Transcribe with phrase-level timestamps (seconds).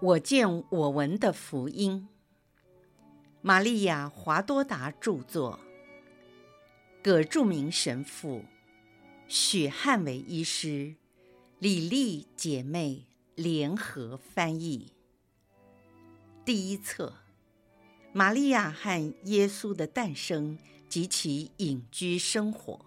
[0.00, 2.08] 我见我闻的福音，
[3.40, 5.60] 玛利亚·华多达著作，
[7.02, 8.44] 葛著名神父，
[9.26, 10.94] 许汉伟医师，
[11.58, 13.04] 李丽姐妹。
[13.34, 14.94] 联合翻译。
[16.42, 17.12] 第一册：
[18.14, 20.58] 玛利亚和耶稣的诞生。
[20.88, 22.86] 及其隐居生活。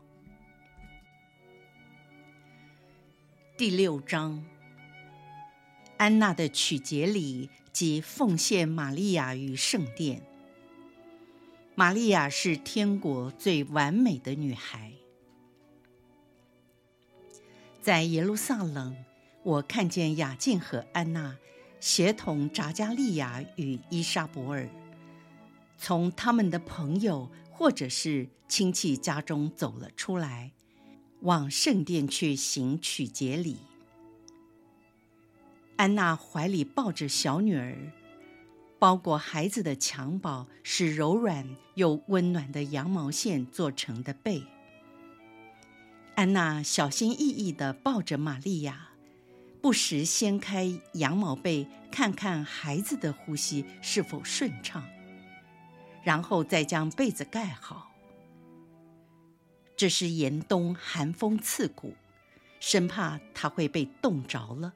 [3.57, 4.43] 第六章。
[5.99, 10.21] 安娜的曲节礼及奉献玛利亚于圣殿。
[11.75, 14.93] 玛利亚是天国最完美的女孩。
[17.81, 18.95] 在耶路撒冷，
[19.43, 21.37] 我看见雅敬和安娜
[21.81, 24.69] 协同扎加利亚与伊莎伯尔，
[25.77, 30.53] 从他们的朋友或者是亲戚家中走了出来，
[31.19, 33.57] 往圣殿去行曲节礼。
[35.79, 37.73] 安娜怀里抱着小女儿，
[38.77, 44.43] 包裹孩子的襁褓是柔软又温暖的羊毛线做成的被。
[46.15, 48.89] 安娜小心翼翼地抱着玛利亚，
[49.61, 54.83] 不时掀开羊毛被，看看孩子的呼吸是否顺畅，
[56.03, 57.89] 然后再将被子盖好。
[59.77, 61.93] 这是严冬寒风刺骨，
[62.59, 64.73] 生怕她会被冻着了。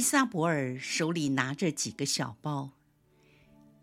[0.00, 2.70] 依撒伯尔手里拿着几个小包，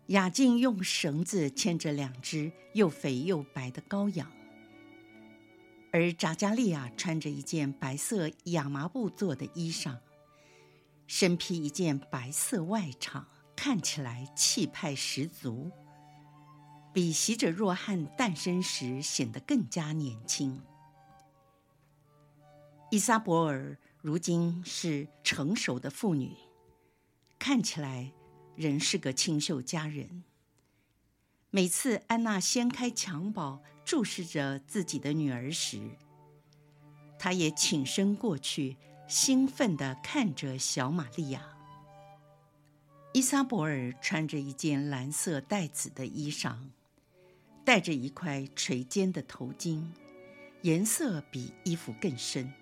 [0.08, 4.28] 雅静用绳子牵着两只又肥又白的羔羊，
[5.92, 9.96] 而扎加利亚穿着一件白色亚麻布做的衣裳，
[11.06, 13.24] 身披一件白色外氅，
[13.54, 15.70] 看起来气派十足，
[16.92, 20.60] 比洗者若翰诞生时显得更加年轻。
[22.90, 23.78] 依撒伯尔。
[24.00, 26.36] 如今是成熟的妇女，
[27.36, 28.12] 看起来
[28.54, 30.22] 仍是个清秀佳人。
[31.50, 35.80] 每次安娜掀开襁褓，注视着自己的女儿时，
[37.18, 38.76] 她也倾身过去，
[39.08, 41.42] 兴奋地看着小玛利亚。
[43.14, 46.56] 依撒伯尔穿着一件蓝色带子的衣裳，
[47.64, 49.82] 戴着一块垂肩的头巾，
[50.62, 52.52] 颜色比衣服更深。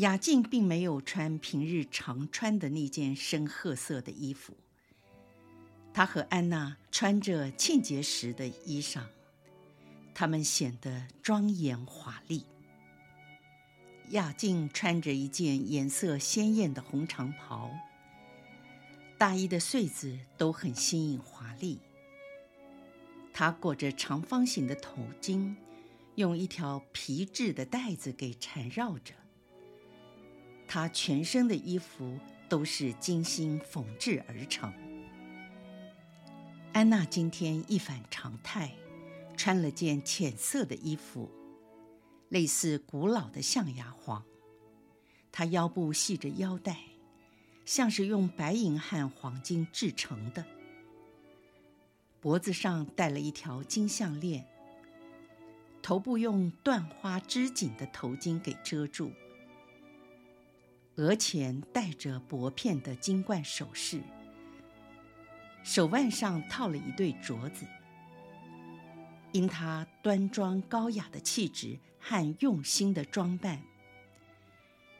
[0.00, 4.54] 雅静并没有穿平日常穿的那件深褐色的衣服，
[5.92, 9.02] 她和安娜穿着庆节时的衣裳，
[10.14, 12.46] 他们显得庄严华丽。
[14.12, 17.70] 雅静穿着一件颜色鲜艳的红长袍，
[19.18, 21.78] 大衣的穗子都很新颖华丽。
[23.34, 25.54] 他裹着长方形的头巾，
[26.14, 29.19] 用一条皮质的带子给缠绕着。
[30.72, 32.16] 她全身的衣服
[32.48, 34.72] 都是精心缝制而成。
[36.72, 38.70] 安娜今天一反常态，
[39.36, 41.28] 穿了件浅色的衣服，
[42.28, 44.22] 类似古老的象牙黄。
[45.32, 46.76] 她腰部系着腰带，
[47.64, 50.46] 像是用白银和黄金制成的。
[52.20, 54.46] 脖子上戴了一条金项链，
[55.82, 59.10] 头部用缎花织锦的头巾给遮住。
[61.00, 64.02] 额前戴着薄片的金冠首饰，
[65.64, 67.64] 手腕上套了一对镯子。
[69.32, 73.62] 因她端庄高雅的气质和用心的装扮，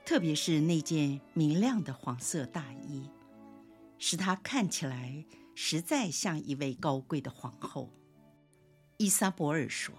[0.07, 3.11] 特别是那件明亮的黄色大衣，
[3.99, 7.93] 使她看起来实在像一位高贵的皇后。
[8.97, 9.95] 伊莎伯尔说：“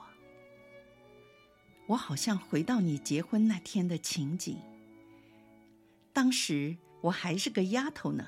[1.89, 4.57] 我好像回到你结婚那天的情景。”
[6.13, 8.27] 当时我还是个丫头呢，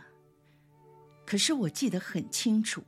[1.25, 2.83] 可是我记得很清楚，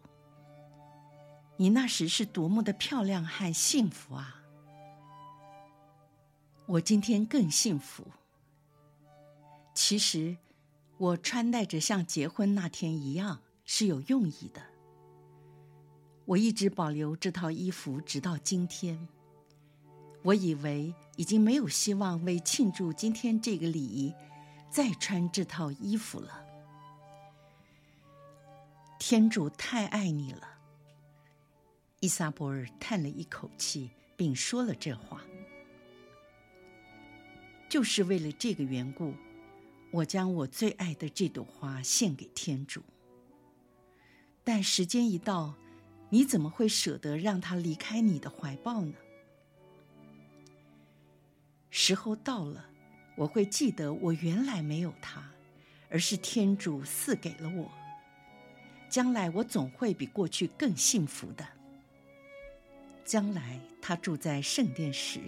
[1.58, 4.42] 你那时是多么的漂亮和幸福啊！
[6.66, 8.08] 我今天更幸福。
[9.74, 10.38] 其实，
[10.98, 14.62] 我穿戴着像结婚那天一样是有用意的。
[16.26, 19.08] 我一直保留这套衣服直到今天。
[20.24, 24.12] 我以为已经没有希望为庆祝今天这个礼仪。
[24.76, 26.46] 再穿这套衣服了。
[29.00, 30.46] 天主太爱你了，
[32.02, 35.22] 依撒伯尔叹了一口气，并说了这话。
[37.70, 39.14] 就是为了这个缘故，
[39.92, 42.84] 我将我最爱的这朵花献给天主。
[44.44, 45.54] 但时间一到，
[46.10, 48.96] 你怎么会舍得让它离开你的怀抱呢？
[51.70, 52.72] 时候到了。
[53.16, 55.24] 我会记得我原来没有他，
[55.90, 57.72] 而是天主赐给了我。
[58.90, 61.46] 将来我总会比过去更幸福的。
[63.04, 65.20] 将来他住在圣殿时，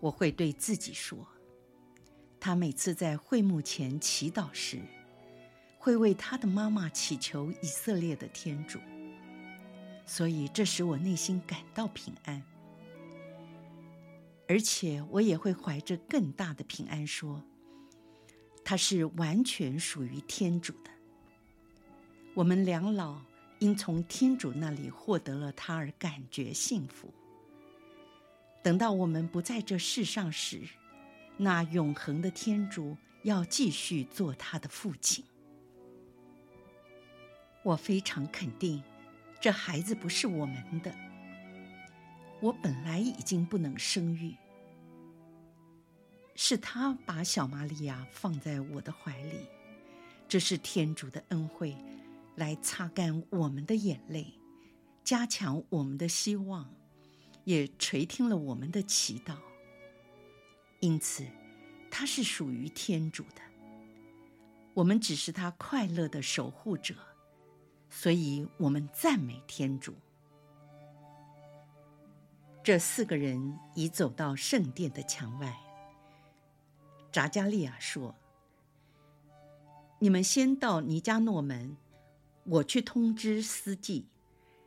[0.00, 1.26] 我会对自己说：
[2.38, 4.78] 他每次在会幕前祈祷时，
[5.78, 8.78] 会为他的妈妈祈求以色列的天主。
[10.04, 12.42] 所以这使我内心感到平安，
[14.48, 17.42] 而且我也会怀着更大的平安说：
[18.64, 20.90] 他是完全属于天主的。
[22.34, 23.20] 我们两老
[23.60, 27.12] 因从天主那里获得了他而感觉幸福。
[28.62, 30.62] 等到我们不在这世上时，
[31.36, 35.24] 那永恒的天主要继续做他的父亲。
[37.62, 38.82] 我非常肯定，
[39.40, 41.11] 这孩子不是我们的。
[42.42, 44.36] 我本来已经不能生育，
[46.34, 49.46] 是他把小玛利亚放在我的怀里，
[50.26, 51.76] 这是天主的恩惠。
[52.34, 54.32] 来擦干我们的眼泪，
[55.04, 56.68] 加强我们的希望，
[57.44, 59.36] 也垂听了我们的祈祷。
[60.80, 61.26] 因此，
[61.90, 63.42] 他是属于天主的。
[64.72, 66.94] 我们只是他快乐的守护者，
[67.90, 69.94] 所以我们赞美天主。
[72.64, 75.54] 这四个人已走到圣殿的墙外。
[77.10, 78.14] 扎加利亚说
[79.98, 81.76] ：“你们先到尼加诺门。”
[82.44, 84.08] 我去通知司祭，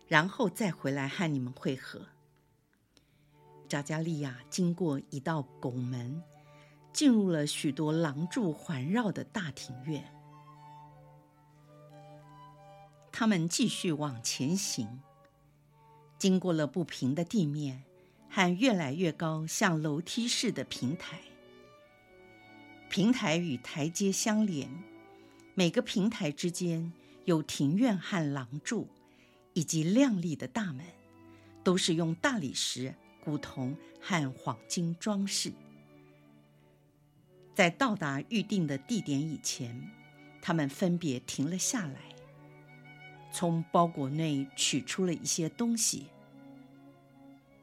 [0.08, 2.02] 然后再回来和你们会合。
[3.68, 6.24] 扎加利亚经过一道拱门，
[6.94, 10.10] 进入了许多廊柱环绕的大庭院。
[13.12, 15.02] 他们继续往前行，
[16.18, 17.84] 经过了不平的地面
[18.30, 21.20] 和越来越高、像楼梯似的平台。
[22.90, 24.70] 平台与台阶相连，
[25.54, 26.92] 每个平台之间。
[27.26, 28.88] 有庭院和廊柱，
[29.54, 30.86] 以及亮丽的大门，
[31.64, 35.52] 都是用大理石、古铜和黄金装饰。
[37.56, 39.90] 在到达预定的地点以前，
[40.40, 42.15] 他们分别停了下来，
[43.36, 46.06] 从包裹内取出了一些东西。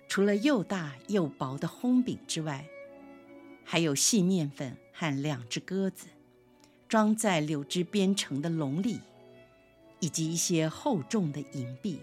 [0.07, 2.67] 除了又大又薄的烘饼之外，
[3.65, 6.09] 还有细面粉和两只鸽子，
[6.87, 9.01] 装在柳枝编成的笼里。
[10.03, 12.01] 以及一些厚重的银币。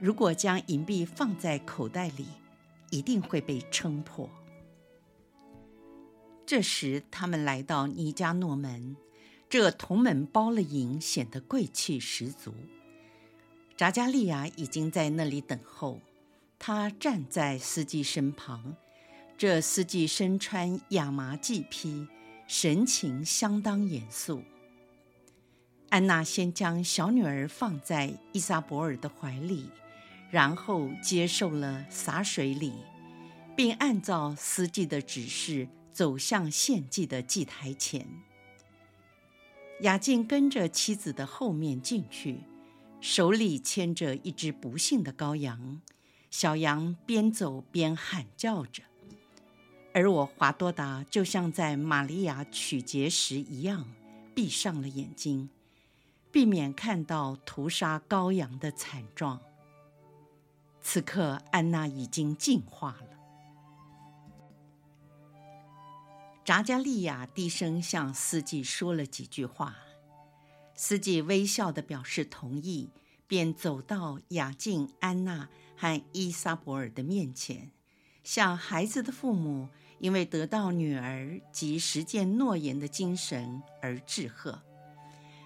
[0.00, 2.24] 如果将银币放在口袋里，
[2.88, 4.30] 一定会被撑破。
[6.46, 8.96] 这时，他们来到尼加诺门，
[9.48, 12.54] 这铜门包了银，显得贵气十足。
[13.76, 16.00] 扎加利亚已经在那里等候，
[16.58, 18.76] 他站在司机身旁。
[19.38, 22.06] 这司机身穿亚麻髻披，
[22.46, 24.42] 神情相当严肃。
[25.90, 29.70] 安娜先将小女儿放在伊莎伯尔的怀里，
[30.30, 32.74] 然后接受了洒水礼，
[33.56, 38.06] 并按照司机的指示走向献祭的祭台前。
[39.82, 42.40] 雅静跟着妻子的后面进去，
[43.00, 45.80] 手里牵着一只不幸的羔羊，
[46.30, 48.82] 小羊边走边喊叫着，
[49.94, 53.88] 而我华多达就像在玛利亚取洁时一样，
[54.34, 55.48] 闭上了眼睛。
[56.30, 59.40] 避免看到屠杀羔羊的惨状。
[60.82, 63.17] 此刻，安娜已经进化了。
[66.48, 69.76] 扎加利亚低声向司机说了几句话，
[70.74, 72.88] 司机微笑地表示同意，
[73.26, 77.70] 便走到雅静、安娜和依撒伯尔的面前，
[78.24, 84.62] 向孩子的父母因为得到女儿及实践诺言的精神而致贺。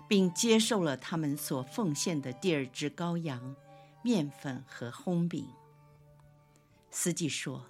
[0.07, 3.57] 并接受了他们所奉献的第二只羔羊、
[4.05, 5.49] 面粉和烘饼。
[6.93, 7.67] 司机说：“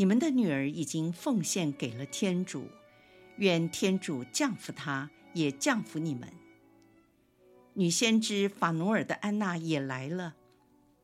[0.00, 2.70] 你们的女儿已经奉献给了天主，
[3.36, 6.32] 愿天主降福她，也降福你们。”
[7.76, 10.36] 女先知法努尔的安娜也来了，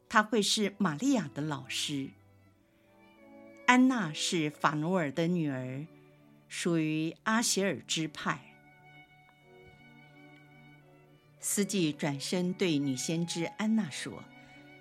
[0.09, 2.09] 她会是玛利亚的老师。
[3.67, 5.87] 安娜是法努尔的女儿，
[6.49, 8.55] 属于阿协尔支派。
[11.39, 14.25] 司机转身对女先知安娜说：“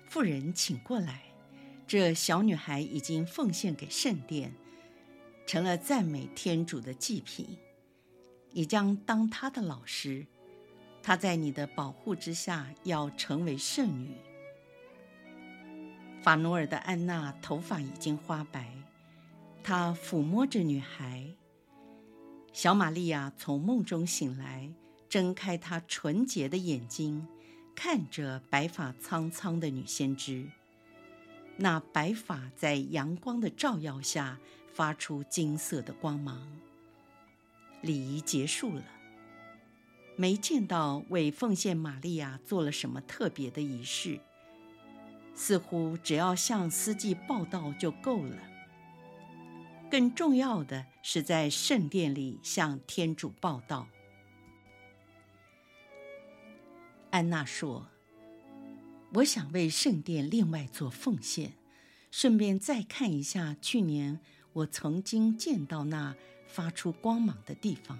[0.08, 1.35] 妇人，请过来。
[1.86, 4.52] 这小女孩已经奉献给圣殿，
[5.46, 7.56] 成了赞美天主的祭品。
[8.50, 10.26] 你将当她的老师，
[11.00, 14.16] 她在你的保护之下要成为圣女。”
[16.20, 18.72] 法努尔的安娜头发已经花白，
[19.62, 21.36] 她抚摸着女孩，
[22.52, 24.72] 小玛利亚从梦中醒来，
[25.08, 27.28] 睁开她纯洁的眼睛，
[27.76, 30.48] 看着白发苍苍的女先知。
[31.56, 34.38] 那白发在阳光的照耀下
[34.72, 36.46] 发出金色的光芒。
[37.80, 38.84] 礼仪结束了，
[40.16, 44.18] 没见到为奉献玛利亚做了什么特别的仪式，
[45.34, 48.36] 似乎只要向司机报到就够了。
[49.90, 53.86] 更重要的是在圣殿里向天主报到。
[57.10, 57.86] 安娜说
[59.14, 61.54] ：“我想为圣殿另外做奉献，
[62.10, 64.20] 顺便再看一下去年
[64.52, 66.14] 我曾经见到那
[66.46, 67.98] 发出光芒的地方。”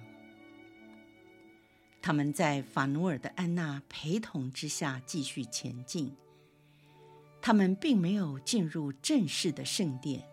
[2.01, 6.15] 他们在法努尔的安娜陪同之下继续前进。
[7.41, 10.23] 他们并没有进入正式的圣殿。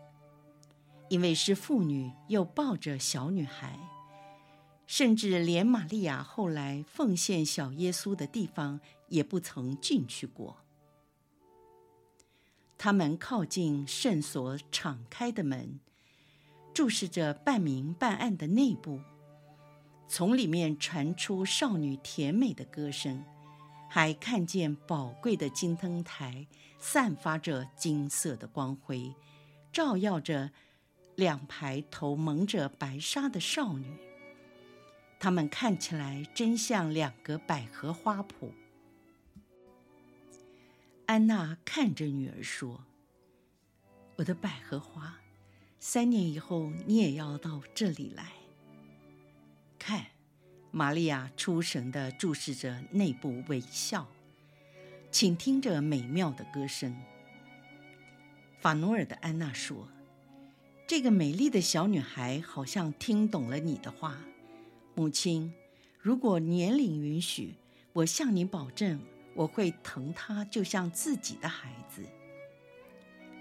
[1.11, 3.79] 因为是妇女，又抱着小女孩，
[4.87, 10.64] 甚至连玛利亚后来奉献小耶稣的地方也不曾进去过。
[12.77, 15.81] 他们靠近圣所敞开的门，
[16.73, 19.01] 注视着半明半暗的内部，
[20.09, 23.25] 从里面传出少女甜美的歌声，
[23.89, 26.47] 还看见宝贵的金灯台
[26.79, 29.15] 散发着金色的光辉，
[29.73, 30.51] 照耀着。
[31.17, 33.87] 两排头蒙着白纱的少女，
[35.21, 38.51] 她们看起来真像两个百合花圃。
[41.07, 42.85] 安娜看着女儿说
[44.17, 45.21] ：“我的百合花，
[45.79, 48.33] 三年以后你也要到这里来。”
[49.79, 50.07] 看，
[50.71, 54.09] 玛利亚出神地注视着内部，微笑，
[55.11, 56.97] 倾听着美妙的歌声。
[58.61, 59.89] 法努尔的安娜说。
[60.87, 64.19] 这个美丽的小女孩好像听懂了你的话，
[64.95, 65.53] 母亲。
[65.99, 67.55] 如果年龄允许，
[67.95, 69.01] 我向你保证，
[69.35, 72.03] 我会疼她，就像自己的孩子。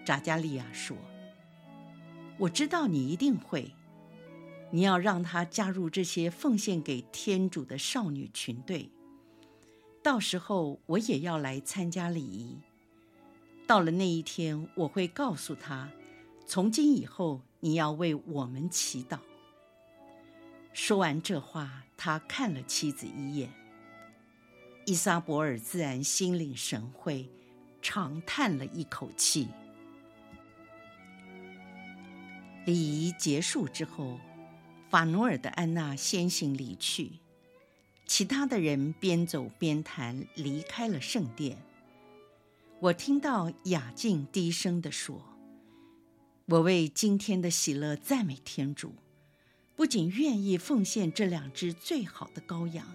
[0.05, 0.97] 扎加利亚说
[2.37, 3.73] ：“我知道你一定会。
[4.71, 8.89] 你要让她加入这些奉献给天主的少女群队。
[10.01, 12.57] 到时候我也要来参加礼仪。
[13.65, 15.89] 到了那一天，我会告诉她。”
[16.45, 19.17] 从今以后，你要为我们祈祷。
[20.73, 23.49] 说完这话，他看了妻子一眼。
[24.85, 27.29] 伊莎伯尔自然心领神会，
[27.81, 29.47] 长叹了一口气。
[32.65, 34.19] 礼仪结束之后，
[34.89, 37.11] 法努尔的安娜先行离去，
[38.05, 41.57] 其他的人边走边谈，离开了圣殿。
[42.81, 45.21] 我听到雅静低声地说。
[46.47, 48.95] 我为今天的喜乐赞美天主，
[49.77, 52.85] 不仅愿意奉献这两只最好的羔羊，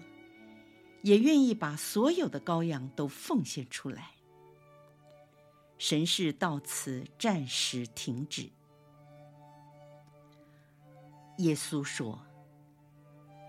[1.01, 4.11] 也愿意把所有的羔羊都奉献出来。
[5.77, 8.49] 神事到此暂时停止。
[11.37, 12.21] 耶稣说：“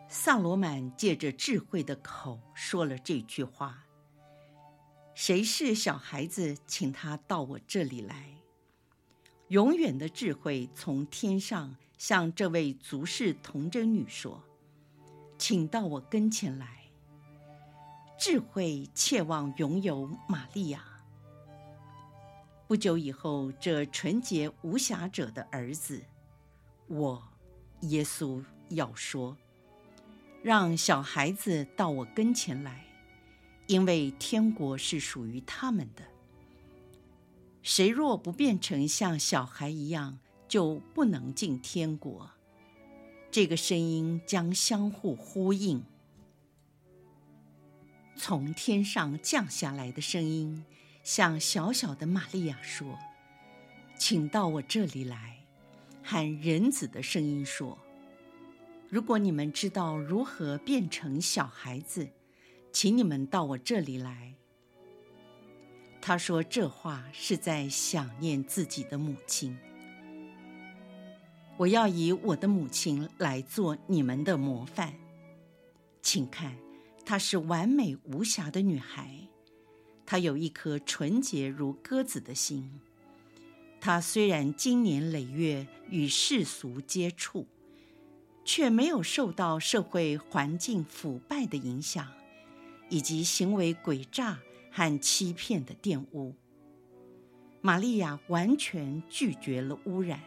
[0.08, 3.84] 萨罗满借着智慧的口说了这句话
[5.12, 8.36] ：‘谁是小孩子，请他到我这里来。’”
[9.48, 14.40] 永远的智慧从天上向这位足视童贞女说
[15.36, 16.76] ：“请到我跟前来。”
[18.20, 20.84] 智慧切望拥有玛利亚。
[22.68, 26.04] 不久以后，这纯洁无瑕者的儿子，
[26.86, 27.22] 我，
[27.80, 29.34] 耶稣要说
[30.44, 32.84] ：“让小孩子到我跟前来，
[33.66, 36.04] 因为天国是属于他们的。”
[37.64, 42.30] 谁若不变成像小孩一样，就不能进天国。
[43.30, 45.82] 这个声音将相互呼应。
[48.16, 50.64] 从天上降下来的声音，
[51.02, 52.98] 向小小的玛利亚说
[53.96, 55.38] ：“请到我这里来。”
[56.02, 57.78] 喊人子的声音说
[58.88, 62.08] ：“如果你们知道如何变成小孩子，
[62.72, 64.34] 请你们到我这里来。”
[66.02, 69.56] 他说这话是在想念自己的母亲。
[71.58, 74.94] 我要以我的母亲来做你们的模范。
[76.00, 76.56] 请看，
[77.10, 79.26] 她是完美无瑕的女孩，
[80.06, 82.70] 她有一颗纯洁如鸽子的心。
[83.80, 87.48] 她虽然经年累月与世俗接触，
[88.44, 92.06] 却没有受到社会环境腐败的影响，
[92.88, 94.38] 以及行为诡诈。
[94.70, 96.32] 和欺骗的玷污，
[97.60, 100.20] 玛利亚完全拒绝了污染。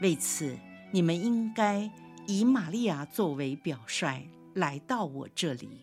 [0.00, 0.56] 为此，
[0.92, 1.90] 你们应该
[2.26, 4.26] 以玛利亚作为表率
[4.56, 5.82] 来到我这里。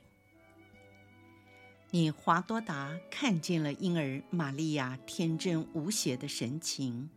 [1.91, 7.07] 你华多达看见了婴儿玛利亚天真无邪的神情，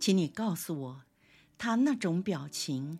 [0.00, 1.02] 请你告诉我，
[1.56, 2.98] 他那种表情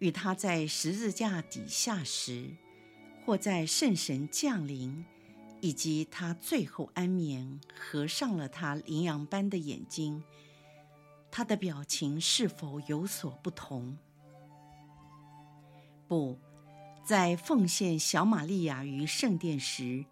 [0.00, 2.56] 与他在十字架底下时，
[3.24, 5.04] 或在圣神降临，
[5.60, 10.24] 以及他最后安眠，合上了他羚羊般的眼睛，
[11.30, 13.96] 他的表情是否有所不同？
[16.08, 16.36] 不。
[17.10, 20.04] 在奉献小玛利亚于圣殿时，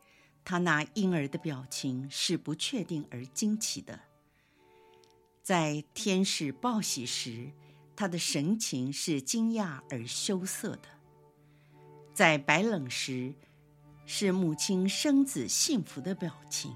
[0.44, 4.00] 他那婴儿的表情是不确定而惊奇的；
[5.40, 7.52] 在天使报喜时，
[7.94, 10.88] 他的神情是惊讶而羞涩的；
[12.12, 13.32] 在白冷时，
[14.04, 16.72] 是母亲生子幸福的表情；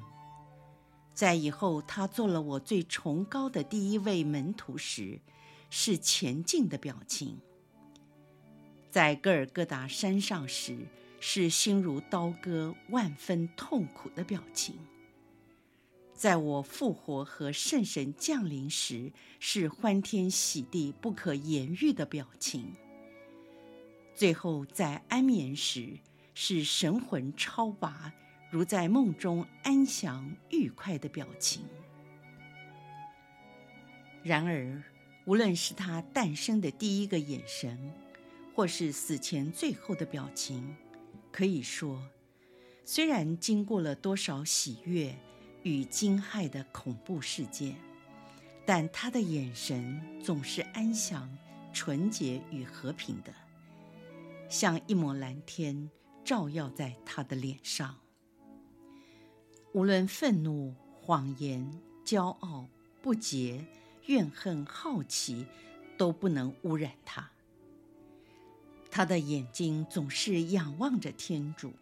[1.12, 5.20] 在以后他做了我最崇高的第一位门徒时，
[5.68, 7.40] 是前进的表情。
[8.92, 10.76] 在戈尔各达山上时，
[11.18, 14.75] 是心如刀割、万分痛苦的表情；
[16.12, 22.64] 在我复活和圣神降临时，是欢天喜地、不可言喻的表情；
[24.14, 25.99] 最后在安眠时，
[26.34, 28.12] 是神魂超拔，
[28.50, 31.64] 如在梦中安详愉快的表情。
[34.22, 34.82] 然而，
[35.25, 37.90] 无论是他诞生的第一个眼神，
[38.54, 40.76] 或是死前最后的表情，
[41.30, 42.02] 可以说，
[42.85, 45.16] 虽然经过了多少喜悦
[45.62, 47.76] 与惊骇的恐怖事件，
[48.66, 51.28] 但他的眼神总是安详、
[51.73, 53.32] 纯洁与和平的，
[54.49, 55.90] 像一抹蓝天
[56.25, 57.97] 照耀在他的脸上。
[59.73, 62.66] 无论愤怒、谎言、骄傲、
[63.00, 63.64] 不洁、
[64.07, 65.46] 怨恨、好奇，
[65.96, 67.31] 都不能污染他。
[68.94, 71.72] 他的眼睛总是仰望着天主，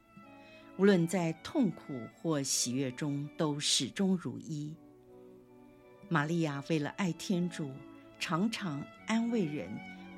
[0.78, 4.72] 无论在痛苦或喜悦中，都始终如一。
[6.08, 7.68] 玛利亚为了爱天主，
[8.20, 9.68] 常常安慰人、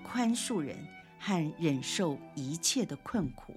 [0.04, 0.76] 宽恕人
[1.18, 3.54] 和忍受一切的困苦。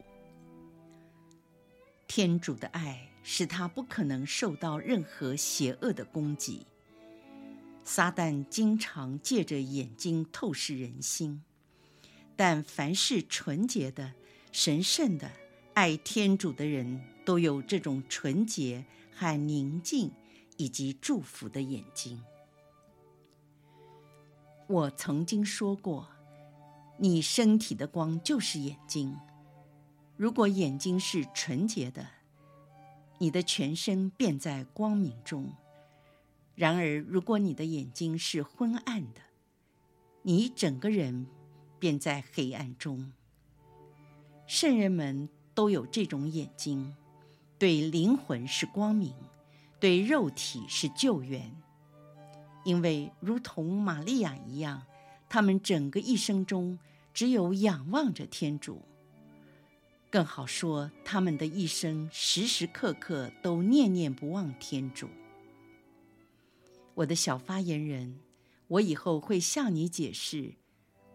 [2.08, 6.66] 天主的爱使他不可能受到任何邪恶的攻击。
[7.84, 11.44] 撒旦经常借着眼睛透视人心。
[12.36, 14.12] 但凡是纯洁的、
[14.52, 15.32] 神圣的、
[15.74, 20.12] 爱天主的人，都有这种纯洁和宁静，
[20.58, 22.22] 以及祝福的眼睛。
[24.68, 26.10] 我曾经说过，
[26.98, 29.16] 你身体的光就是眼睛。
[30.18, 32.06] 如果眼睛是纯洁的，
[33.20, 35.56] 你的全身便在光明中；
[36.56, 39.22] 然而，如果你的眼睛是昏暗的，
[40.24, 41.28] 你整个人。
[41.86, 43.12] 便在黑暗中。
[44.48, 46.96] 圣人们都有这种眼睛，
[47.60, 49.14] 对灵魂是光明，
[49.80, 51.56] 对肉体是救援。
[52.64, 54.82] 因为如同玛利亚一样，
[55.30, 56.80] 他们整个一生中
[57.14, 58.82] 只有仰望着天主。
[60.10, 65.08] 更好说，他们的一生时时刻刻都念念不忘天主。
[66.96, 68.20] 我的小发言人，
[68.70, 70.56] 我以后会向你解释。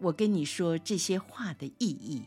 [0.01, 2.23] 我跟你说这些话的意义。